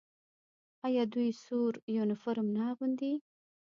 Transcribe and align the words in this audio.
آیا 0.87 1.03
دوی 1.13 1.29
سور 1.43 1.71
یونیفورم 1.97 2.47
نه 2.55 2.61
اغوندي؟ 2.71 3.13